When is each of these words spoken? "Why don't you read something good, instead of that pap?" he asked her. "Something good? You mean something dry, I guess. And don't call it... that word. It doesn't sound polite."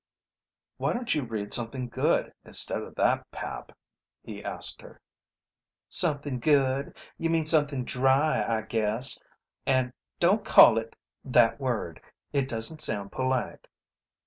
"Why 0.77 0.93
don't 0.93 1.13
you 1.13 1.21
read 1.21 1.53
something 1.53 1.87
good, 1.87 2.33
instead 2.43 2.81
of 2.81 2.95
that 2.95 3.29
pap?" 3.29 3.71
he 4.23 4.43
asked 4.43 4.81
her. 4.81 4.99
"Something 5.89 6.39
good? 6.39 6.97
You 7.19 7.29
mean 7.29 7.45
something 7.45 7.83
dry, 7.85 8.43
I 8.43 8.63
guess. 8.63 9.19
And 9.63 9.93
don't 10.19 10.43
call 10.43 10.79
it... 10.79 10.95
that 11.23 11.59
word. 11.59 12.01
It 12.33 12.49
doesn't 12.49 12.81
sound 12.81 13.11
polite." 13.11 13.67